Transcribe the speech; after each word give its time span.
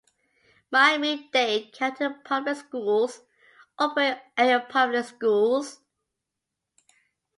Miami-Dade 0.71 1.71
County 1.73 2.07
Public 2.25 2.57
Schools 2.57 3.21
operates 3.77 4.21
area 4.35 4.59
public 4.67 5.05
schools. 5.05 5.79